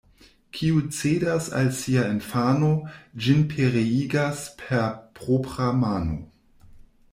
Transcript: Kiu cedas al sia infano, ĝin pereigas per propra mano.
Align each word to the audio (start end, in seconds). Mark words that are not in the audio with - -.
Kiu 0.53 0.77
cedas 0.99 1.49
al 1.59 1.69
sia 1.79 2.05
infano, 2.13 2.71
ĝin 3.27 3.45
pereigas 3.53 4.43
per 4.65 4.83
propra 5.21 5.71
mano. 5.85 6.19